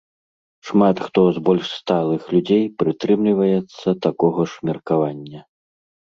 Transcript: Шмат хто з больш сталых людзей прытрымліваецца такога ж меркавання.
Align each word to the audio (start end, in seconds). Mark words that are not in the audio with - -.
Шмат 0.67 0.97
хто 1.07 1.21
з 1.35 1.41
больш 1.49 1.67
сталых 1.81 2.21
людзей 2.35 2.63
прытрымліваецца 2.83 3.89
такога 4.07 4.41
ж 4.55 4.71
меркавання. 4.71 5.39